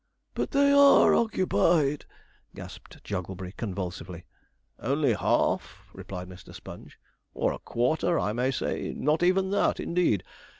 [0.33, 2.05] 'But they are occupied!'
[2.55, 4.25] gasped Jogglebury, convulsively.
[4.79, 6.55] 'Only half,' replied Mr.
[6.55, 6.97] Sponge;
[7.35, 10.23] 'or a quarter, I may say not even that, indeed.